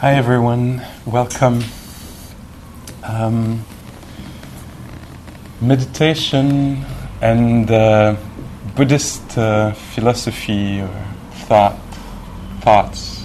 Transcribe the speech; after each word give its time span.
Hi 0.00 0.12
everyone, 0.16 0.82
welcome. 1.06 1.64
Um, 3.02 3.64
meditation 5.62 6.84
and 7.22 7.70
uh, 7.70 8.16
Buddhist 8.74 9.38
uh, 9.38 9.72
philosophy 9.72 10.82
or 10.82 11.06
thought, 11.46 11.78
thoughts. 12.60 13.24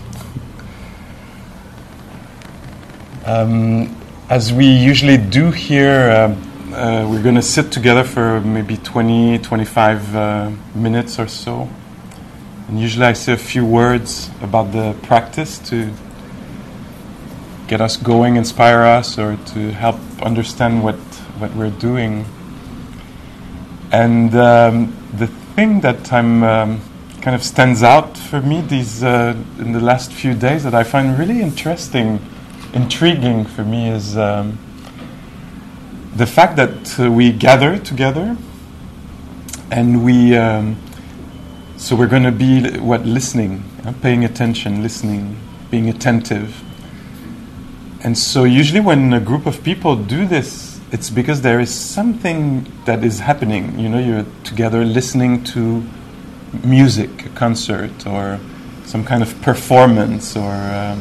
Um, 3.25 3.93
as 4.29 4.53
we 4.53 4.65
usually 4.65 5.17
do 5.17 5.51
here, 5.51 6.09
uh, 6.09 6.73
uh 6.73 7.05
we're 7.11 7.21
going 7.21 7.35
to 7.35 7.41
sit 7.41 7.69
together 7.73 8.05
for 8.05 8.39
maybe 8.39 8.77
20, 8.77 9.39
25 9.39 10.15
uh, 10.15 10.51
minutes 10.73 11.19
or 11.19 11.27
so. 11.27 11.67
And 12.69 12.79
usually 12.79 13.07
I 13.07 13.13
say 13.13 13.33
a 13.33 13.37
few 13.37 13.65
words 13.65 14.29
about 14.41 14.71
the 14.71 14.95
practice 15.03 15.59
to 15.67 15.91
get 17.71 17.79
us 17.79 17.95
going, 17.95 18.35
inspire 18.35 18.81
us, 18.81 19.17
or 19.17 19.37
to 19.45 19.71
help 19.71 19.95
understand 20.21 20.83
what, 20.83 20.97
what 21.39 21.55
we're 21.55 21.69
doing. 21.79 22.25
And 23.93 24.35
um, 24.35 24.93
the 25.13 25.27
thing 25.55 25.79
that 25.79 26.11
I'm 26.11 26.43
um, 26.43 26.81
kind 27.21 27.33
of 27.33 27.41
stands 27.41 27.81
out 27.81 28.17
for 28.17 28.41
me 28.41 28.59
these 28.59 29.05
uh, 29.05 29.41
in 29.57 29.71
the 29.71 29.79
last 29.79 30.11
few 30.11 30.33
days 30.33 30.65
that 30.65 30.73
I 30.73 30.83
find 30.83 31.17
really 31.17 31.39
interesting, 31.39 32.19
intriguing 32.73 33.45
for 33.45 33.63
me 33.63 33.89
is 33.89 34.17
um, 34.17 34.59
the 36.17 36.27
fact 36.27 36.57
that 36.57 36.99
uh, 36.99 37.09
we 37.09 37.31
gather 37.31 37.77
together 37.77 38.35
and 39.71 40.03
we. 40.03 40.35
Um, 40.35 40.75
so 41.77 41.95
we're 41.95 42.07
going 42.07 42.23
to 42.23 42.33
be 42.33 42.77
what 42.79 43.05
listening, 43.05 43.63
uh, 43.85 43.93
paying 44.01 44.25
attention, 44.25 44.83
listening, 44.83 45.37
being 45.71 45.89
attentive 45.89 46.63
and 48.03 48.17
so, 48.17 48.43
usually, 48.43 48.79
when 48.79 49.13
a 49.13 49.19
group 49.19 49.45
of 49.45 49.63
people 49.63 49.95
do 49.95 50.25
this, 50.25 50.79
it's 50.91 51.09
because 51.09 51.41
there 51.41 51.59
is 51.59 51.73
something 51.73 52.65
that 52.85 53.03
is 53.03 53.19
happening. 53.19 53.77
You 53.79 53.89
know, 53.89 53.99
you're 53.99 54.25
together 54.43 54.83
listening 54.83 55.43
to 55.55 55.83
music, 56.63 57.25
a 57.25 57.29
concert, 57.29 58.05
or 58.07 58.39
some 58.85 59.05
kind 59.05 59.21
of 59.23 59.39
performance, 59.41 60.35
or 60.35 60.51
uh, 60.51 60.97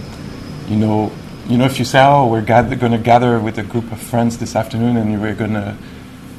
you 0.69 0.77
know, 0.77 1.11
you 1.49 1.57
know, 1.59 1.65
if 1.65 1.79
you 1.79 1.85
say, 1.85 2.05
"Oh, 2.05 2.27
we're 2.27 2.43
gather- 2.43 2.77
going 2.77 2.93
to 2.93 2.99
gather 2.99 3.41
with 3.41 3.59
a 3.59 3.63
group 3.65 3.91
of 3.93 3.99
friends 3.99 4.39
this 4.39 4.55
afternoon, 4.55 4.97
and 4.97 5.21
we're 5.21 5.35
going 5.35 5.55
to, 5.55 5.77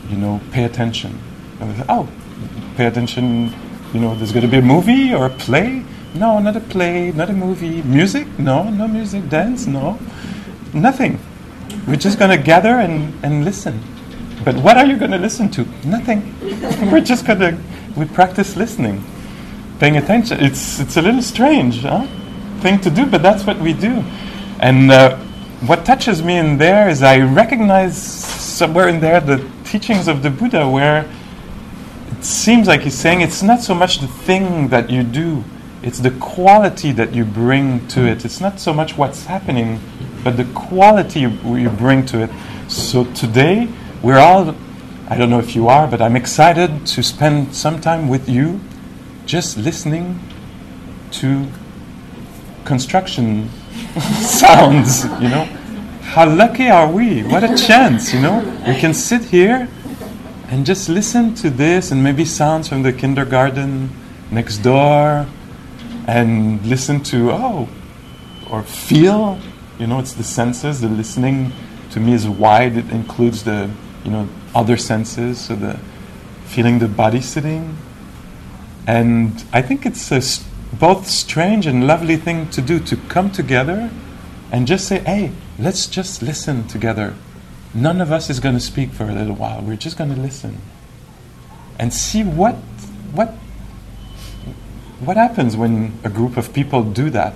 you 0.09 0.17
know, 0.17 0.39
pay 0.51 0.63
attention," 0.63 1.19
and 1.59 1.75
say, 1.75 1.85
"Oh, 1.89 2.07
pay 2.77 2.85
attention." 2.85 3.51
You 3.93 3.99
know, 3.99 4.15
there's 4.15 4.31
going 4.31 4.45
to 4.45 4.51
be 4.51 4.57
a 4.57 4.61
movie 4.61 5.13
or 5.13 5.25
a 5.25 5.29
play. 5.29 5.83
No, 6.13 6.39
not 6.39 6.55
a 6.55 6.61
play, 6.61 7.11
not 7.11 7.29
a 7.29 7.33
movie. 7.33 7.81
Music? 7.81 8.27
No, 8.39 8.69
no 8.69 8.87
music. 8.87 9.27
Dance? 9.29 9.65
No. 9.67 9.97
Nothing. 10.73 11.19
We're 11.87 11.95
just 11.95 12.19
going 12.19 12.31
to 12.31 12.43
gather 12.43 12.75
and, 12.79 13.13
and 13.23 13.43
listen. 13.43 13.81
But 14.43 14.55
what 14.55 14.77
are 14.77 14.85
you 14.85 14.97
going 14.97 15.11
to 15.11 15.17
listen 15.17 15.49
to? 15.51 15.65
Nothing. 15.85 16.35
We're 16.91 17.01
just 17.01 17.25
going 17.25 17.39
to 17.39 17.57
we 17.95 18.05
practice 18.05 18.55
listening, 18.55 19.03
paying 19.79 19.97
attention. 19.97 20.39
It's 20.39 20.79
it's 20.79 20.97
a 20.97 21.01
little 21.01 21.21
strange, 21.21 21.81
huh? 21.81 22.07
Thing 22.61 22.79
to 22.81 22.89
do, 22.89 23.05
but 23.05 23.21
that's 23.21 23.45
what 23.45 23.59
we 23.59 23.73
do. 23.73 24.03
And 24.59 24.91
uh, 24.91 25.17
what 25.67 25.85
touches 25.85 26.23
me 26.23 26.37
in 26.37 26.57
there 26.57 26.89
is 26.89 27.03
I 27.03 27.19
recognize 27.19 28.01
somewhere 28.01 28.87
in 28.87 28.99
there 28.99 29.19
the 29.19 29.45
teachings 29.65 30.07
of 30.07 30.23
the 30.23 30.29
Buddha, 30.29 30.69
where 30.69 31.09
it 32.11 32.23
seems 32.23 32.67
like 32.67 32.81
he's 32.81 32.97
saying 32.97 33.21
it's 33.21 33.43
not 33.43 33.61
so 33.61 33.73
much 33.73 33.99
the 33.99 34.07
thing 34.07 34.69
that 34.69 34.89
you 34.89 35.03
do, 35.03 35.43
it's 35.83 35.99
the 35.99 36.11
quality 36.11 36.91
that 36.91 37.15
you 37.15 37.25
bring 37.25 37.87
to 37.87 38.05
it. 38.05 38.23
It's 38.23 38.39
not 38.39 38.59
so 38.59 38.73
much 38.73 38.97
what's 38.97 39.25
happening, 39.25 39.79
but 40.23 40.37
the 40.37 40.45
quality 40.53 41.21
you 41.21 41.69
bring 41.69 42.05
to 42.07 42.23
it. 42.23 42.29
So 42.67 43.05
today, 43.13 43.67
we're 44.03 44.19
all, 44.19 44.55
I 45.09 45.17
don't 45.17 45.31
know 45.31 45.39
if 45.39 45.55
you 45.55 45.69
are, 45.69 45.87
but 45.87 45.99
I'm 45.99 46.15
excited 46.15 46.85
to 46.85 47.01
spend 47.01 47.55
some 47.55 47.81
time 47.81 48.09
with 48.09 48.29
you 48.29 48.59
just 49.25 49.57
listening 49.57 50.19
to 51.11 51.47
construction 52.63 53.49
sounds, 54.21 55.05
you 55.19 55.29
know. 55.29 55.45
How 56.03 56.29
lucky 56.29 56.69
are 56.69 56.91
we? 56.91 57.23
What 57.23 57.43
a 57.43 57.57
chance, 57.57 58.13
you 58.13 58.21
know. 58.21 58.39
We 58.67 58.75
can 58.75 58.93
sit 58.93 59.23
here 59.23 59.67
and 60.49 60.63
just 60.63 60.89
listen 60.89 61.33
to 61.35 61.49
this 61.49 61.91
and 61.91 62.03
maybe 62.03 62.25
sounds 62.25 62.67
from 62.67 62.83
the 62.83 62.93
kindergarten 62.93 63.89
next 64.29 64.57
door 64.59 65.25
and 66.11 66.65
listen 66.65 67.01
to, 67.03 67.31
oh, 67.31 67.69
or 68.49 68.63
feel 68.63 69.39
you 69.81 69.87
know, 69.87 69.97
it's 69.97 70.13
the 70.13 70.23
senses. 70.23 70.81
The 70.81 70.89
listening 70.89 71.51
to 71.89 71.99
me 71.99 72.13
is 72.13 72.29
wide. 72.29 72.77
It 72.77 72.91
includes 72.91 73.43
the, 73.43 73.67
you 74.03 74.11
know, 74.11 74.29
other 74.53 74.77
senses. 74.77 75.41
So 75.41 75.55
the 75.55 75.79
feeling 76.45 76.77
the 76.77 76.87
body 76.87 77.19
sitting. 77.19 77.75
And 78.85 79.43
I 79.51 79.63
think 79.63 79.87
it's 79.87 80.11
a 80.11 80.21
st- 80.21 80.47
both 80.79 81.07
strange 81.07 81.65
and 81.65 81.87
lovely 81.87 82.15
thing 82.15 82.47
to 82.51 82.61
do 82.61 82.79
to 82.79 82.95
come 82.95 83.31
together 83.31 83.89
and 84.51 84.67
just 84.67 84.87
say, 84.87 84.99
hey, 84.99 85.31
let's 85.57 85.87
just 85.87 86.21
listen 86.21 86.67
together. 86.67 87.15
None 87.73 87.99
of 88.01 88.11
us 88.11 88.29
is 88.29 88.39
going 88.39 88.55
to 88.55 88.61
speak 88.61 88.91
for 88.91 89.05
a 89.05 89.13
little 89.13 89.35
while. 89.35 89.63
We're 89.63 89.77
just 89.77 89.97
going 89.97 90.13
to 90.13 90.21
listen 90.21 90.61
and 91.79 91.91
see 91.91 92.23
what, 92.23 92.55
what, 93.13 93.33
what 95.01 95.17
happens 95.17 95.57
when 95.57 95.97
a 96.03 96.09
group 96.09 96.37
of 96.37 96.53
people 96.53 96.83
do 96.83 97.09
that. 97.09 97.33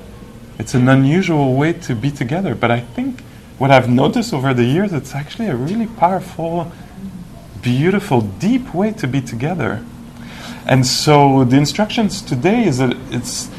It's 0.57 0.73
an 0.73 0.87
unusual 0.87 1.55
way 1.55 1.73
to 1.73 1.95
be 1.95 2.11
together, 2.11 2.55
but 2.55 2.71
I 2.71 2.79
think 2.79 3.21
what 3.57 3.71
I've 3.71 3.89
noticed 3.89 4.33
over 4.33 4.53
the 4.53 4.63
years, 4.63 4.93
it's 4.93 5.15
actually 5.15 5.47
a 5.47 5.55
really 5.55 5.87
powerful, 5.87 6.71
beautiful, 7.61 8.21
deep 8.21 8.73
way 8.73 8.91
to 8.93 9.07
be 9.07 9.21
together. 9.21 9.83
And 10.65 10.85
so 10.85 11.43
the 11.43 11.57
instructions 11.57 12.21
today 12.21 12.65
is 12.65 12.77
that 12.77 12.95
it's, 13.09 13.49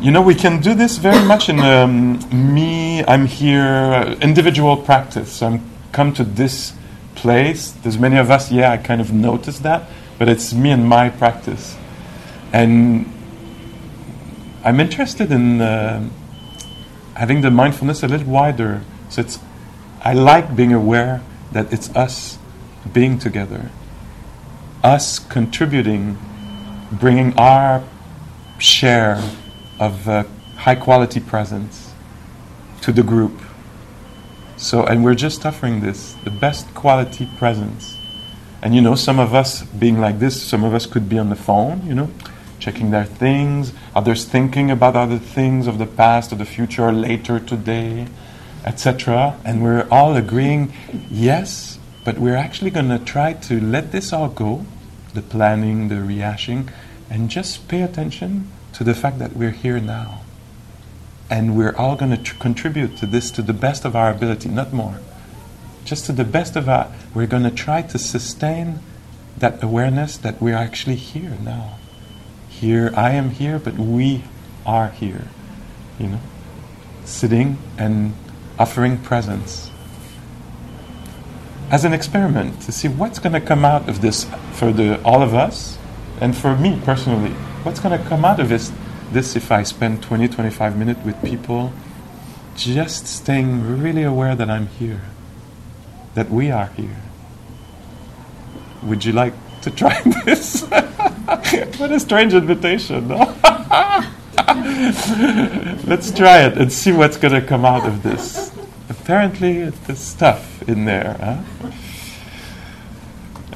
you 0.00 0.10
know, 0.10 0.22
we 0.22 0.34
can 0.34 0.60
do 0.60 0.74
this 0.74 0.98
very 0.98 1.24
much 1.24 1.48
in 1.48 1.60
um, 1.60 2.20
me, 2.32 3.04
I'm 3.04 3.26
here, 3.26 3.64
uh, 3.64 4.14
individual 4.20 4.76
practice. 4.76 5.42
I'm 5.42 5.62
come 5.92 6.12
to 6.14 6.24
this 6.24 6.72
place. 7.14 7.70
There's 7.70 7.98
many 7.98 8.16
of 8.16 8.30
us, 8.30 8.50
yeah, 8.50 8.72
I 8.72 8.78
kind 8.78 9.00
of 9.00 9.12
noticed 9.12 9.62
that, 9.62 9.88
but 10.18 10.28
it's 10.28 10.52
me 10.52 10.70
and 10.70 10.88
my 10.88 11.10
practice. 11.10 11.76
And 12.52 13.12
I'm 14.64 14.80
interested 14.80 15.30
in. 15.32 15.60
Uh, 15.60 16.08
having 17.14 17.40
the 17.42 17.50
mindfulness 17.50 18.02
a 18.02 18.08
little 18.08 18.26
wider. 18.26 18.82
So 19.08 19.20
it's, 19.20 19.38
I 20.00 20.14
like 20.14 20.56
being 20.56 20.72
aware 20.72 21.22
that 21.52 21.72
it's 21.72 21.94
us 21.94 22.38
being 22.92 23.18
together, 23.18 23.70
us 24.82 25.18
contributing, 25.18 26.18
bringing 26.90 27.38
our 27.38 27.84
share 28.58 29.22
of 29.78 30.08
uh, 30.08 30.24
high 30.56 30.74
quality 30.74 31.20
presence 31.20 31.92
to 32.80 32.92
the 32.92 33.02
group. 33.02 33.40
So, 34.56 34.84
and 34.84 35.04
we're 35.04 35.14
just 35.14 35.44
offering 35.44 35.80
this, 35.80 36.14
the 36.24 36.30
best 36.30 36.72
quality 36.74 37.28
presence. 37.38 37.96
And 38.62 38.74
you 38.74 38.80
know, 38.80 38.94
some 38.94 39.18
of 39.18 39.34
us 39.34 39.62
being 39.62 40.00
like 40.00 40.18
this, 40.18 40.40
some 40.40 40.62
of 40.62 40.72
us 40.72 40.86
could 40.86 41.08
be 41.08 41.18
on 41.18 41.30
the 41.30 41.36
phone, 41.36 41.84
you 41.86 41.94
know, 41.94 42.10
checking 42.60 42.90
their 42.92 43.04
things, 43.04 43.72
others 43.94 44.24
thinking 44.24 44.70
about 44.70 44.96
other 44.96 45.18
things 45.18 45.66
of 45.66 45.78
the 45.78 45.86
past 45.86 46.32
or 46.32 46.36
the 46.36 46.44
future 46.44 46.90
later 46.92 47.38
today, 47.38 48.06
etc. 48.64 49.38
And 49.44 49.62
we're 49.62 49.86
all 49.90 50.16
agreeing, 50.16 50.72
yes, 51.10 51.78
but 52.04 52.18
we're 52.18 52.36
actually 52.36 52.70
going 52.70 52.88
to 52.88 52.98
try 52.98 53.34
to 53.34 53.60
let 53.60 53.92
this 53.92 54.12
all 54.12 54.28
go 54.28 54.66
the 55.14 55.22
planning, 55.22 55.88
the 55.88 55.96
rehashing, 55.96 56.70
and 57.10 57.28
just 57.28 57.68
pay 57.68 57.82
attention 57.82 58.50
to 58.72 58.82
the 58.82 58.94
fact 58.94 59.18
that 59.18 59.36
we're 59.36 59.50
here 59.50 59.78
now. 59.78 60.22
And 61.28 61.56
we're 61.56 61.76
all 61.76 61.96
going 61.96 62.12
to 62.12 62.22
tr- 62.22 62.38
contribute 62.38 62.96
to 62.98 63.06
this 63.06 63.30
to 63.32 63.42
the 63.42 63.52
best 63.52 63.84
of 63.84 63.94
our 63.94 64.10
ability, 64.10 64.48
not 64.48 64.72
more. 64.72 65.00
Just 65.84 66.06
to 66.06 66.12
the 66.12 66.24
best 66.24 66.56
of 66.56 66.68
our, 66.68 66.90
we're 67.14 67.26
going 67.26 67.42
to 67.42 67.50
try 67.50 67.82
to 67.82 67.98
sustain 67.98 68.78
that 69.36 69.62
awareness 69.62 70.16
that 70.16 70.40
we're 70.40 70.56
actually 70.56 70.96
here 70.96 71.36
now 71.42 71.78
here, 72.62 72.92
I 72.94 73.10
am 73.10 73.30
here, 73.30 73.58
but 73.58 73.74
we 73.74 74.22
are 74.64 74.88
here. 74.88 75.26
You 75.98 76.06
know, 76.06 76.20
sitting 77.04 77.58
and 77.76 78.14
offering 78.56 78.98
presence 78.98 79.68
as 81.72 81.84
an 81.84 81.92
experiment 81.92 82.62
to 82.62 82.70
see 82.70 82.86
what's 82.86 83.18
going 83.18 83.32
to 83.32 83.40
come 83.40 83.64
out 83.64 83.88
of 83.88 84.00
this 84.00 84.26
for 84.52 84.72
the, 84.72 85.02
all 85.02 85.22
of 85.22 85.34
us 85.34 85.76
and 86.20 86.36
for 86.36 86.56
me 86.56 86.80
personally. 86.84 87.32
What's 87.64 87.80
going 87.80 87.98
to 88.00 88.08
come 88.08 88.24
out 88.24 88.38
of 88.38 88.48
this, 88.48 88.70
this 89.10 89.34
if 89.34 89.50
I 89.50 89.64
spend 89.64 90.00
20, 90.00 90.28
25 90.28 90.78
minutes 90.78 91.00
with 91.04 91.20
people 91.24 91.72
just 92.54 93.08
staying 93.08 93.82
really 93.82 94.04
aware 94.04 94.36
that 94.36 94.48
I'm 94.48 94.68
here, 94.68 95.00
that 96.14 96.30
we 96.30 96.52
are 96.52 96.66
here. 96.66 97.02
Would 98.84 99.04
you 99.04 99.12
like 99.12 99.34
to 99.62 99.70
try 99.70 100.00
this? 100.24 100.62
what 100.62 101.90
a 101.90 102.00
strange 102.00 102.34
invitation, 102.34 103.08
no? 103.08 103.16
Let's 105.86 106.10
try 106.10 106.46
it 106.46 106.58
and 106.58 106.72
see 106.72 106.92
what's 106.92 107.16
going 107.16 107.34
to 107.34 107.42
come 107.46 107.64
out 107.64 107.86
of 107.86 108.02
this 108.02 108.52
apparently 109.02 109.68
there's 109.68 109.98
stuff 109.98 110.62
in 110.68 110.84
there. 110.84 111.16
Huh? 111.20 111.70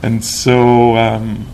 And 0.02 0.24
so, 0.24 0.96
um, 0.96 1.46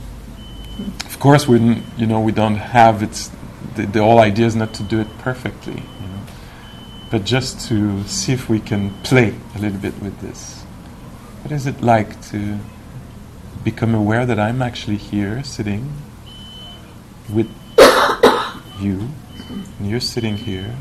of 1.04 1.19
course, 1.20 1.46
we 1.46 1.58
you 1.96 2.06
know 2.06 2.20
we 2.20 2.32
don't 2.32 2.56
have 2.56 3.02
it's 3.02 3.31
the, 3.75 3.87
the 3.87 4.00
whole 4.00 4.19
idea 4.19 4.46
is 4.46 4.56
not 4.56 4.75
to 4.75 4.82
do 4.82 5.00
it 5.00 5.08
perfectly, 5.19 5.75
you 5.75 6.08
know, 6.12 6.22
but 7.10 7.25
just 7.25 7.69
to 7.69 8.02
see 8.04 8.32
if 8.32 8.49
we 8.49 8.60
can 8.60 8.90
play 9.02 9.34
a 9.54 9.58
little 9.58 9.78
bit 9.78 9.94
with 10.02 10.19
this. 10.20 10.62
What 11.43 11.52
is 11.52 11.66
it 11.66 11.81
like 11.82 12.20
to 12.31 12.58
become 13.64 13.94
aware 13.94 14.26
that 14.26 14.38
I'm 14.38 14.62
actually 14.62 14.97
here, 14.97 15.43
sitting 15.44 15.93
with 17.32 17.49
you, 18.81 19.09
and 19.79 19.88
you're 19.88 20.00
sitting 20.00 20.37
here 20.37 20.75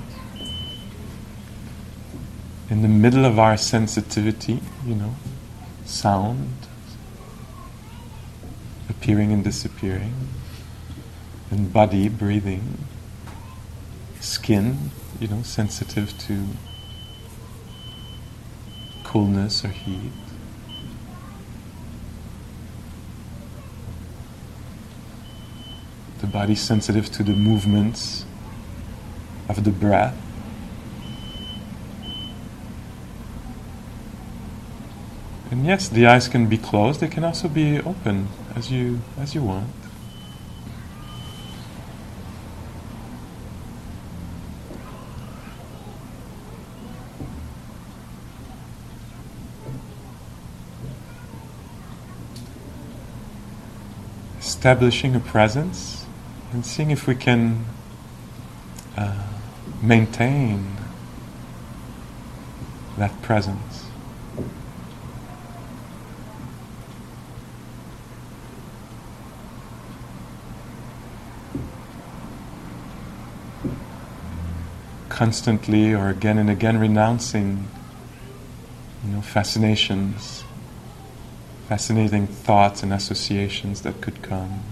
in 2.69 2.81
the 2.81 2.88
middle 2.88 3.25
of 3.25 3.38
our 3.38 3.57
sensitivity, 3.57 4.62
you 4.86 4.95
know, 4.95 5.16
sound 5.86 6.50
appearing 8.89 9.33
and 9.33 9.44
disappearing, 9.44 10.13
and 11.50 11.74
body 11.74 12.07
breathing, 12.07 12.78
skin, 14.22 14.89
you 15.19 15.28
know, 15.28 15.42
sensitive 15.42 16.18
to 16.18 16.45
coolness 19.04 19.66
or 19.66 19.68
heat. 19.68 20.12
The 26.21 26.27
body 26.27 26.53
sensitive 26.53 27.12
to 27.13 27.23
the 27.23 27.33
movements 27.33 28.25
of 29.50 29.63
the 29.63 29.71
breath. 29.71 30.15
And 35.50 35.65
yes, 35.65 35.89
the 35.89 36.06
eyes 36.06 36.27
can 36.27 36.45
be 36.45 36.59
closed, 36.59 37.00
they 37.00 37.07
can 37.07 37.23
also 37.23 37.50
be 37.50 37.79
open 37.79 38.27
as 38.56 38.71
you 38.71 39.01
as 39.18 39.33
you 39.33 39.41
want. 39.41 39.68
Establishing 54.39 55.15
a 55.15 55.19
presence 55.19 56.00
and 56.51 56.65
seeing 56.65 56.92
if 56.92 57.07
we 57.07 57.15
can 57.15 57.65
uh, 58.98 59.27
maintain 59.81 60.75
that 62.98 63.21
presence. 63.21 63.86
constantly 75.21 75.94
or 75.94 76.09
again 76.09 76.39
and 76.39 76.50
again 76.50 76.80
renouncing 76.80 77.68
you 79.06 79.12
know, 79.12 79.21
fascinations, 79.21 80.44
fascinating 81.68 82.25
thoughts 82.25 82.81
and 82.81 82.92
associations 82.92 83.83
that 83.83 84.01
could 84.01 84.19
come, 84.24 84.63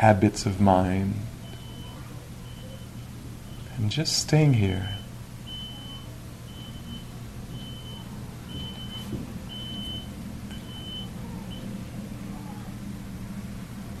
habits 0.00 0.46
of 0.46 0.58
mind, 0.58 1.14
and 3.76 3.90
just 3.90 4.16
staying 4.16 4.54
here. 4.54 4.96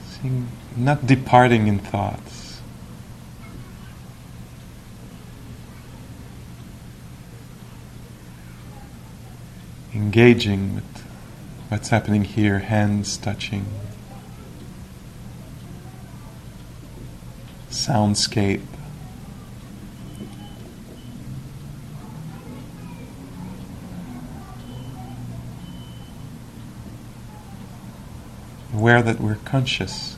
Seeing, 0.08 0.48
not 0.74 1.06
departing 1.06 1.66
in 1.66 1.78
thoughts. 1.78 2.40
engaging 9.92 10.74
with 10.74 11.04
what's 11.68 11.88
happening 11.88 12.24
here, 12.24 12.60
hands 12.60 13.18
touching, 13.18 13.66
soundscape. 17.86 18.62
Aware 28.74 29.02
that 29.02 29.20
we're 29.20 29.36
conscious. 29.36 30.16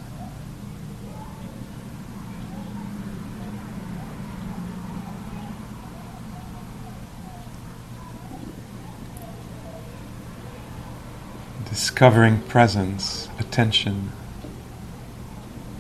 discovering 12.03 12.41
presence, 12.43 13.29
attention. 13.39 14.11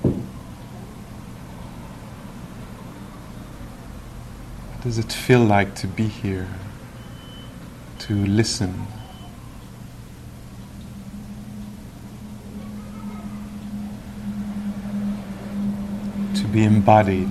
What 0.02 0.14
does 4.82 4.98
it 4.98 5.12
feel 5.12 5.44
like 5.44 5.76
to 5.76 5.86
be 5.86 6.08
here, 6.08 6.48
to 8.00 8.14
listen? 8.26 8.86
To 16.34 16.44
be 16.48 16.64
embodied. 16.64 17.30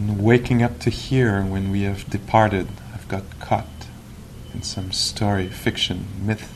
and 0.00 0.19
waking 0.30 0.62
up 0.62 0.78
to 0.78 0.90
here 0.90 1.42
when 1.42 1.72
we 1.72 1.82
have 1.82 2.08
departed, 2.08 2.68
have 2.92 3.08
got 3.08 3.24
caught 3.40 3.88
in 4.54 4.62
some 4.62 4.92
story, 4.92 5.48
fiction, 5.48 6.06
myth. 6.22 6.54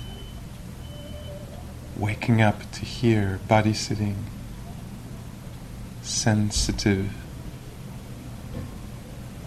Waking 1.97 2.40
up 2.40 2.71
to 2.71 2.85
here, 2.85 3.40
body 3.49 3.73
sitting, 3.73 4.26
sensitive, 6.02 7.12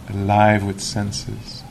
alive 0.09 0.61
with 0.61 0.81
senses. 0.81 1.63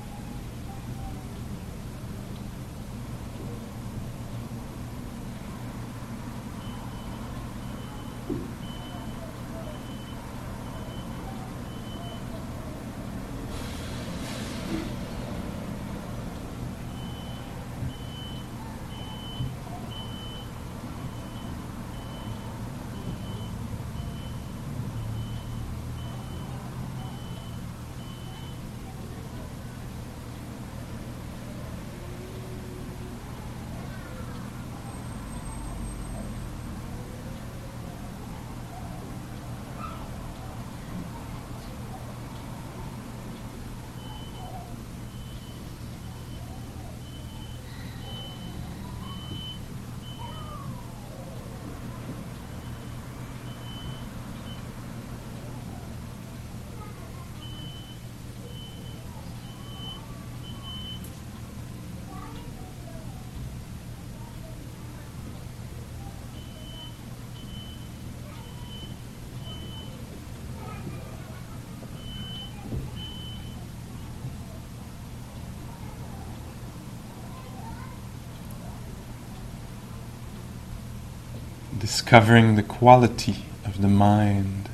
Discovering 81.86 82.56
the 82.56 82.64
quality 82.64 83.36
of 83.64 83.80
the 83.80 83.86
mind, 83.86 84.68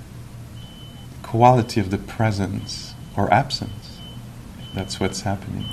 the 1.21 1.29
quality 1.29 1.79
of 1.79 1.91
the 1.91 1.99
presence 1.99 2.95
or 3.15 3.31
absence. 3.31 3.99
That's 4.75 4.99
what's 4.99 5.21
happening. 5.21 5.67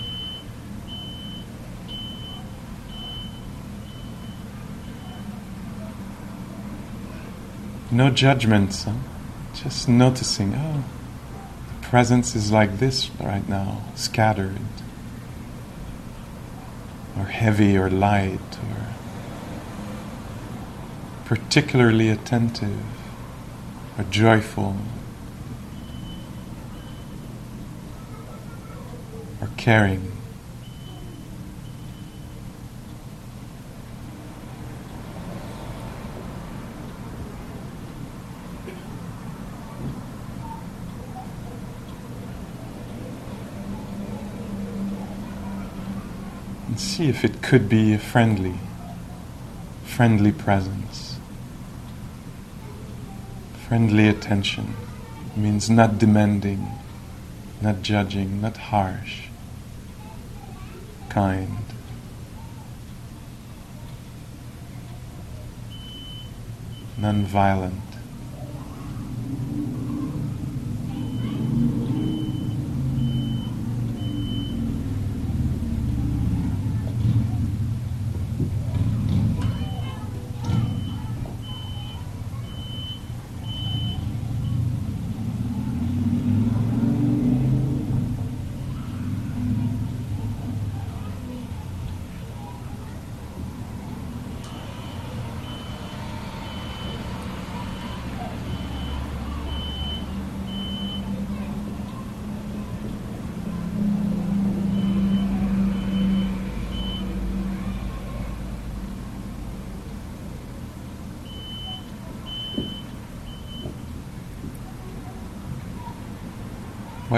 No 7.89 8.09
judgments, 8.09 8.83
huh? 8.83 8.95
just 9.53 9.87
noticing, 9.87 10.53
oh, 10.55 10.83
the 11.73 11.87
presence 11.87 12.35
is 12.35 12.51
like 12.51 12.79
this 12.79 13.09
right 13.11 13.47
now, 13.47 13.83
scattered, 13.95 14.59
or 17.17 17.27
heavy, 17.27 17.77
or 17.77 17.89
light, 17.89 18.57
or 18.61 18.98
particularly 21.29 22.09
attentive, 22.09 22.81
or 23.95 24.03
joyful, 24.05 24.75
or 29.39 29.47
caring. 29.55 30.11
and 46.65 46.79
see 46.79 47.07
if 47.07 47.23
it 47.23 47.43
could 47.43 47.69
be 47.69 47.93
a 47.93 47.99
friendly, 47.99 48.55
friendly 49.85 50.31
presence. 50.31 51.08
Friendly 53.69 54.07
attention 54.07 54.73
means 55.35 55.69
not 55.69 55.99
demanding, 55.99 56.71
not 57.61 57.83
judging, 57.83 58.41
not 58.41 58.57
harsh, 58.57 59.27
kind. 61.07 61.65
Non-violent. 66.97 67.88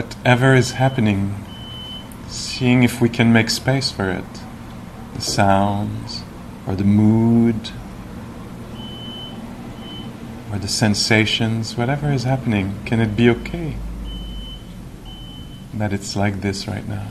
Whatever 0.02 0.56
is 0.56 0.72
happening, 0.72 1.36
seeing 2.28 2.82
if 2.82 3.00
we 3.00 3.08
can 3.08 3.32
make 3.32 3.52
space 3.52 3.92
for 3.92 4.10
it. 4.10 4.26
The 5.14 5.22
sounds, 5.22 6.24
or 6.66 6.76
the 6.76 6.84
mood, 6.84 7.70
or 10.52 10.58
the 10.58 10.68
sensations, 10.68 11.78
whatever 11.78 12.12
is 12.12 12.24
happening, 12.24 12.80
can 12.84 13.00
it 13.00 13.16
be 13.16 13.30
okay 13.30 13.76
that 15.76 15.94
it's 15.94 16.16
like 16.16 16.42
this 16.42 16.68
right 16.68 16.88
now? 16.88 17.08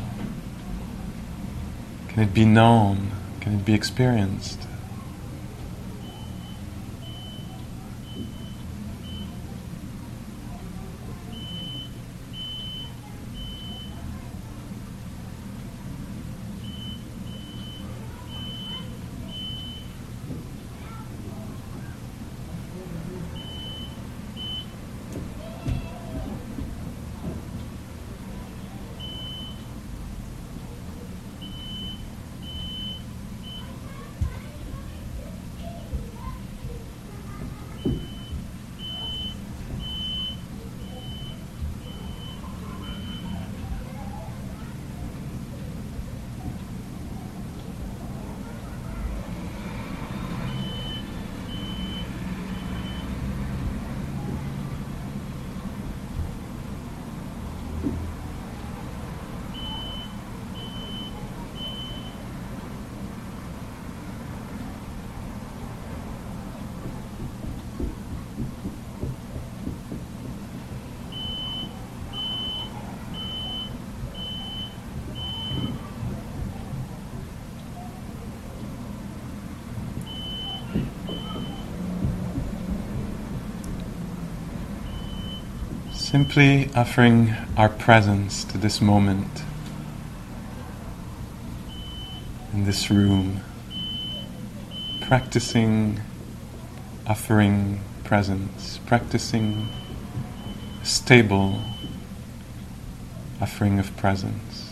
Can 2.09 2.25
it 2.25 2.35
be 2.35 2.45
known? 2.45 3.13
Can 3.41 3.55
it 3.55 3.65
be 3.65 3.73
experienced? 3.73 4.67
Simply 86.11 86.69
offering 86.75 87.37
our 87.57 87.69
presence 87.69 88.43
to 88.43 88.59
this 88.59 88.81
moment, 88.81 89.45
in 92.53 92.65
this 92.65 92.91
room, 92.91 93.43
practicing 95.03 96.01
offering 97.07 97.79
presence, 98.03 98.81
practicing 98.87 99.69
stable 100.83 101.63
offering 103.41 103.79
of 103.79 103.97
presence. 103.97 104.70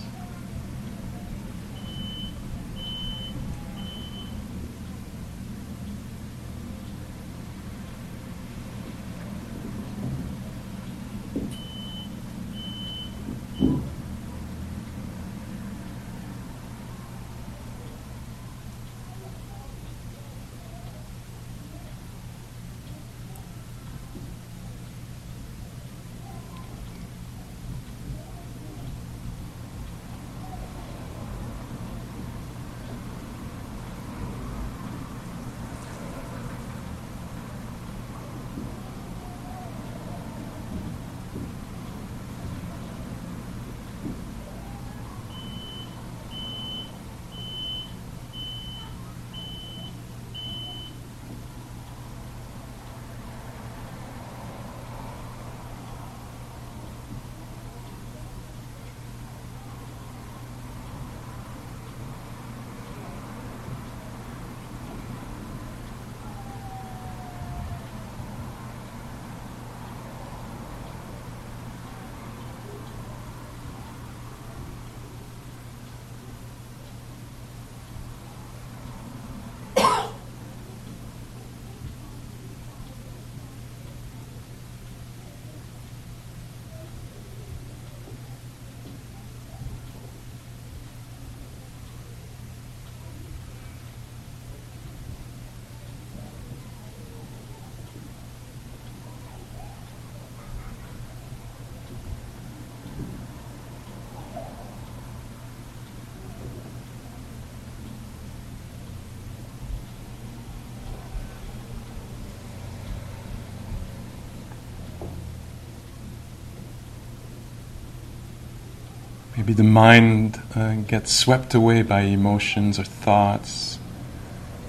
Maybe 119.48 119.56
the 119.56 119.64
mind 119.64 120.42
uh, 120.54 120.74
gets 120.74 121.10
swept 121.10 121.54
away 121.54 121.80
by 121.80 122.02
emotions 122.02 122.78
or 122.78 122.84
thoughts, 122.84 123.78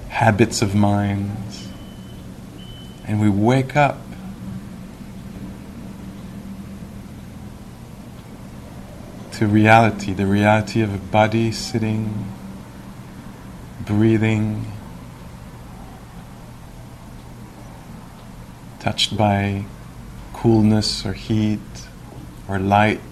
habits 0.08 0.62
of 0.62 0.74
minds, 0.74 1.68
and 3.04 3.20
we 3.20 3.28
wake 3.28 3.76
up. 3.76 3.98
To 9.32 9.46
reality, 9.46 10.14
the 10.14 10.24
reality 10.24 10.80
of 10.80 10.94
a 10.94 10.96
body 10.96 11.52
sitting, 11.52 12.32
breathing, 13.84 14.72
touched 18.78 19.14
by 19.14 19.66
coolness 20.32 21.04
or 21.04 21.12
heat 21.12 21.60
or 22.48 22.58
light. 22.58 23.09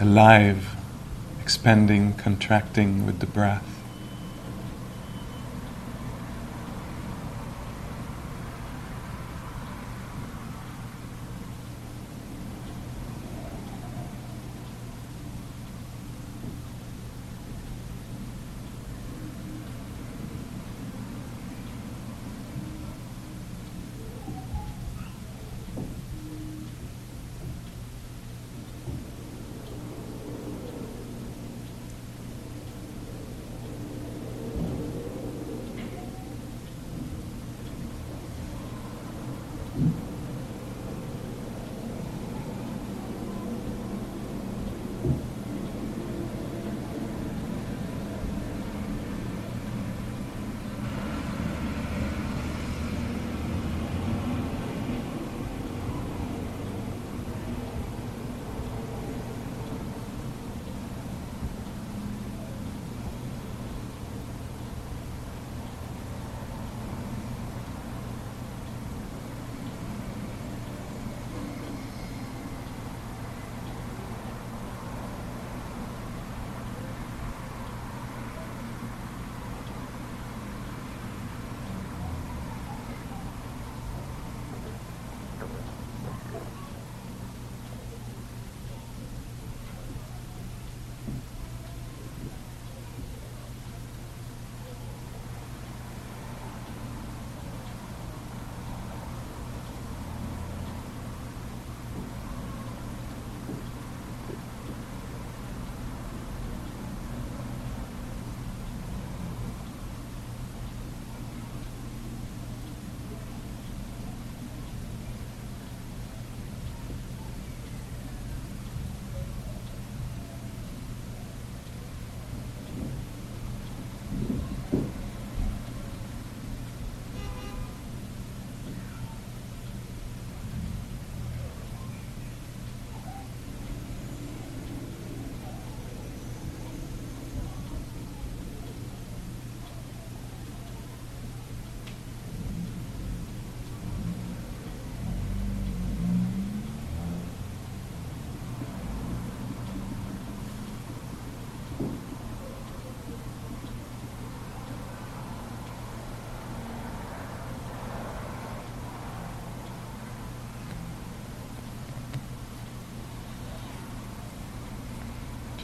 Alive, 0.00 0.76
expanding, 1.40 2.14
contracting 2.14 3.04
with 3.04 3.18
the 3.18 3.26
breath. 3.26 3.77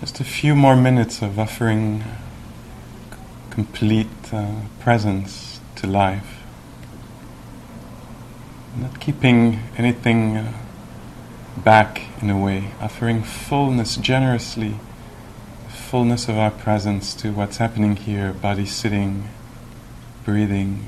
Just 0.04 0.20
a 0.20 0.24
few 0.24 0.54
more 0.54 0.76
minutes 0.76 1.22
of 1.22 1.38
offering 1.38 2.04
complete 3.48 4.34
uh, 4.34 4.56
presence 4.78 5.60
to 5.76 5.86
life. 5.86 6.42
Not 8.76 9.00
keeping 9.00 9.60
anything 9.78 10.36
uh, 10.36 10.52
back 11.56 12.02
in 12.20 12.28
a 12.28 12.36
way, 12.36 12.72
offering 12.82 13.22
fullness 13.22 13.96
generously, 13.96 14.74
fullness 15.68 16.28
of 16.28 16.36
our 16.36 16.50
presence 16.50 17.14
to 17.14 17.32
what's 17.32 17.56
happening 17.56 17.96
here 17.96 18.34
body 18.34 18.66
sitting, 18.66 19.30
breathing, 20.22 20.86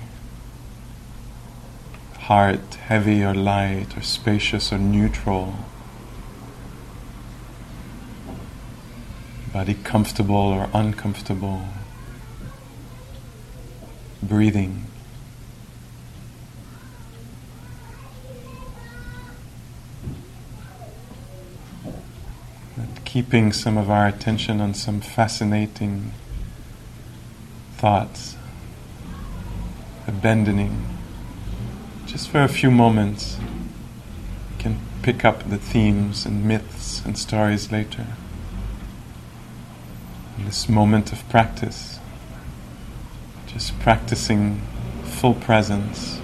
heart 2.18 2.74
heavy 2.88 3.24
or 3.24 3.32
light, 3.32 3.96
or 3.96 4.02
spacious 4.02 4.70
or 4.74 4.78
neutral. 4.78 5.54
Body 9.56 9.72
comfortable 9.72 10.36
or 10.36 10.68
uncomfortable, 10.74 11.62
breathing. 14.22 14.84
keeping 23.06 23.50
some 23.50 23.78
of 23.78 23.88
our 23.88 24.06
attention 24.06 24.60
on 24.60 24.74
some 24.74 25.00
fascinating 25.00 26.12
thoughts, 27.78 28.36
abandoning 30.06 30.86
just 32.04 32.28
for 32.28 32.42
a 32.42 32.48
few 32.48 32.70
moments. 32.70 33.38
Can 34.58 34.78
pick 35.00 35.24
up 35.24 35.48
the 35.48 35.56
themes 35.56 36.26
and 36.26 36.44
myths 36.44 37.02
and 37.06 37.16
stories 37.16 37.72
later 37.72 38.06
this 40.44 40.68
moment 40.68 41.12
of 41.12 41.28
practice, 41.28 41.98
just 43.46 43.78
practicing 43.80 44.60
full 45.04 45.34
presence. 45.34 46.20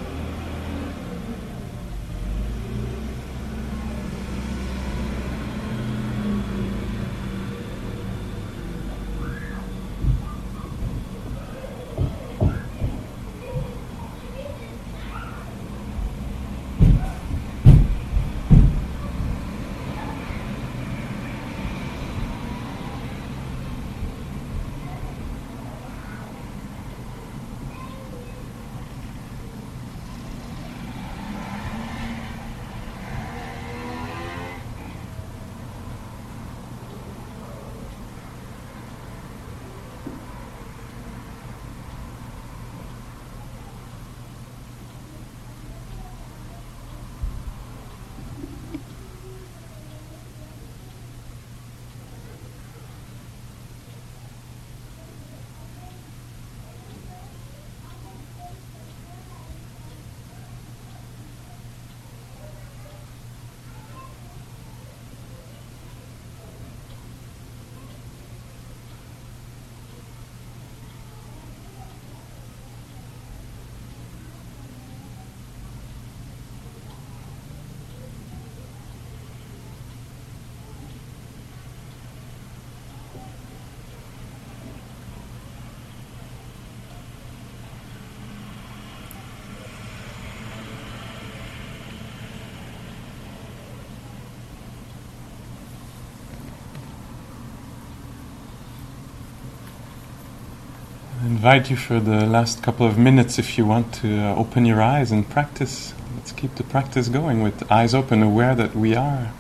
Invite 101.42 101.70
you 101.70 101.76
for 101.76 101.98
the 101.98 102.24
last 102.24 102.62
couple 102.62 102.86
of 102.86 102.96
minutes 102.96 103.36
if 103.36 103.58
you 103.58 103.66
want 103.66 103.92
to 103.92 104.16
uh, 104.16 104.32
open 104.36 104.64
your 104.64 104.80
eyes 104.80 105.10
and 105.10 105.28
practice. 105.28 105.92
Let's 106.14 106.30
keep 106.30 106.54
the 106.54 106.62
practice 106.62 107.08
going 107.08 107.42
with 107.42 107.68
eyes 107.68 107.94
open, 107.94 108.22
aware 108.22 108.54
that 108.54 108.76
we 108.76 108.94
are 108.94 109.32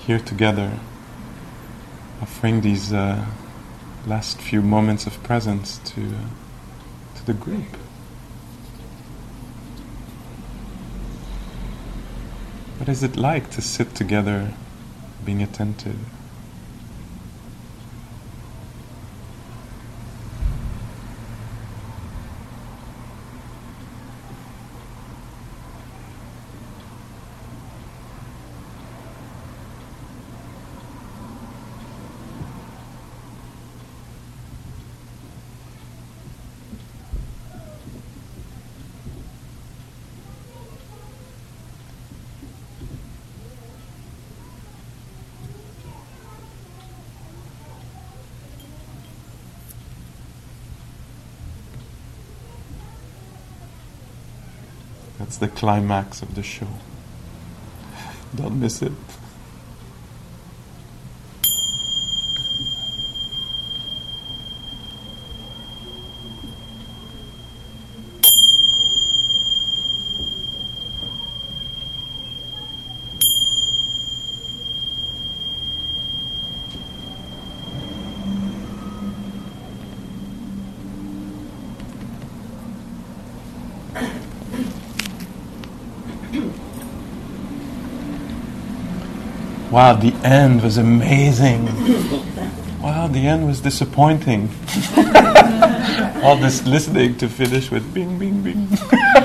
here 0.00 0.18
together, 0.18 0.78
offering 2.20 2.60
these 2.60 2.92
uh, 2.92 3.24
last 4.06 4.42
few 4.42 4.60
moments 4.60 5.06
of 5.06 5.22
presence 5.22 5.78
to, 5.94 6.02
uh, 6.02 7.14
to 7.14 7.24
the 7.24 7.32
group. 7.32 7.78
What 12.76 12.90
is 12.90 13.02
it 13.02 13.16
like 13.16 13.48
to 13.52 13.62
sit 13.62 13.94
together 13.94 14.52
being 15.24 15.42
attentive? 15.42 15.96
That's 55.32 55.40
the 55.40 55.48
climax 55.48 56.20
of 56.20 56.34
the 56.34 56.42
show. 56.42 56.68
Don't 58.34 58.60
miss 58.60 58.82
it. 58.82 58.92
Wow, 89.72 89.94
the 89.94 90.12
end 90.22 90.62
was 90.62 90.76
amazing. 90.76 91.64
Wow, 92.82 93.06
the 93.06 93.26
end 93.26 93.46
was 93.46 93.62
disappointing. 93.62 94.50
All 96.22 96.36
this 96.36 96.66
listening 96.66 97.16
to 97.16 97.26
finish 97.26 97.70
with 97.70 97.94
bing, 97.94 98.18
bing, 98.18 98.42
bing. 98.42 98.68